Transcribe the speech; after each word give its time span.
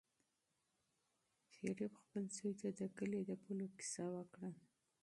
شریف 1.53 1.91
خپل 2.03 2.23
زوی 2.35 2.53
ته 2.61 2.69
د 2.79 2.81
کلي 2.97 3.21
د 3.25 3.31
پولو 3.43 3.65
کیسه 3.77 4.05
وکړه. 4.15 4.49